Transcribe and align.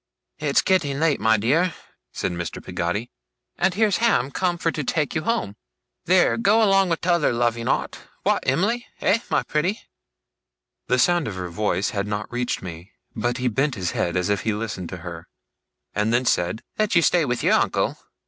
'It's 0.39 0.63
getting 0.63 0.99
late, 0.99 1.19
my 1.19 1.37
dear,' 1.37 1.75
said 2.11 2.31
Mr. 2.31 2.59
Peggotty, 2.59 3.11
'and 3.59 3.75
here's 3.75 3.97
Ham 3.97 4.31
come 4.31 4.57
fur 4.57 4.71
to 4.71 4.83
take 4.83 5.13
you 5.13 5.21
home. 5.21 5.55
Theer! 6.07 6.37
Go 6.37 6.63
along 6.63 6.89
with 6.89 7.01
t'other 7.01 7.31
loving 7.31 7.67
art! 7.67 7.99
What' 8.23 8.41
Em'ly? 8.47 8.87
Eh, 8.99 9.19
my 9.29 9.43
pretty?' 9.43 9.79
The 10.87 10.97
sound 10.97 11.27
of 11.27 11.35
her 11.35 11.49
voice 11.49 11.91
had 11.91 12.07
not 12.07 12.31
reached 12.33 12.63
me, 12.63 12.93
but 13.15 13.37
he 13.37 13.47
bent 13.47 13.75
his 13.75 13.91
head 13.91 14.17
as 14.17 14.29
if 14.29 14.41
he 14.41 14.55
listened 14.55 14.89
to 14.89 14.97
her, 15.05 15.27
and 15.93 16.11
then 16.11 16.25
said: 16.25 16.63
'Let 16.79 16.95
you 16.95 17.03
stay 17.03 17.23
with 17.23 17.43
your 17.43 17.53
uncle? 17.53 17.95